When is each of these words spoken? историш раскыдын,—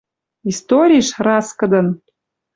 историш 0.51 1.07
раскыдын,— 1.25 1.87